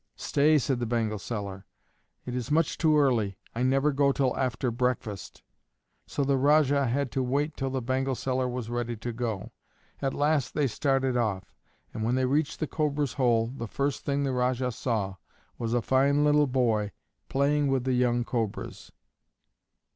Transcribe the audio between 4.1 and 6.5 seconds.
till after breakfast." So the